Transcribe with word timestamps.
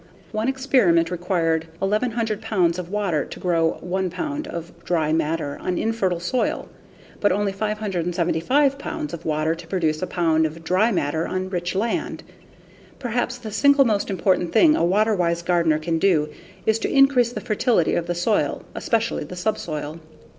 One 0.31 0.47
experiment 0.47 1.11
required 1.11 1.67
1,100 1.77 2.41
pounds 2.41 2.79
of 2.79 2.89
water 2.89 3.23
to 3.25 3.39
grow 3.39 3.73
1 3.81 4.09
pound 4.09 4.47
of 4.47 4.71
dry 4.83 5.13
matter 5.13 5.59
on 5.61 5.77
infertile 5.77 6.19
soil, 6.19 6.67
but 7.19 7.31
only 7.31 7.51
575 7.51 8.79
pounds 8.79 9.13
of 9.13 9.25
water 9.25 9.53
to 9.53 9.67
produce 9.67 10.01
a 10.01 10.07
pound 10.07 10.47
of 10.47 10.63
dry 10.63 10.91
matter 10.91 11.27
on 11.27 11.51
rich 11.51 11.75
land. 11.75 12.23
Perhaps 12.97 13.37
the 13.37 13.51
single 13.51 13.85
most 13.85 14.09
important 14.09 14.51
thing 14.51 14.75
a 14.75 14.83
water 14.83 15.13
wise 15.13 15.43
gardener 15.43 15.77
can 15.77 15.99
do 15.99 16.29
is 16.65 16.79
to 16.79 16.89
increase 16.91 17.31
the 17.31 17.39
fertility 17.39 17.93
of 17.93 18.07
the 18.07 18.15
soil, 18.15 18.63
especially 18.73 19.23
the 19.23 19.35
subsoil. 19.35 19.99